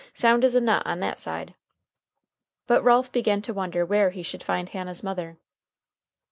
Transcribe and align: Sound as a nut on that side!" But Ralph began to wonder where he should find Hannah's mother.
Sound 0.15 0.43
as 0.43 0.55
a 0.55 0.61
nut 0.61 0.81
on 0.83 0.99
that 1.01 1.19
side!" 1.19 1.53
But 2.65 2.81
Ralph 2.83 3.11
began 3.11 3.43
to 3.43 3.53
wonder 3.53 3.85
where 3.85 4.09
he 4.09 4.23
should 4.23 4.41
find 4.41 4.67
Hannah's 4.67 5.03
mother. 5.03 5.37